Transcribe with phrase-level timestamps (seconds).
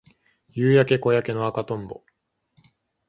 [0.49, 2.03] 夕焼け小焼けの赤とんぼ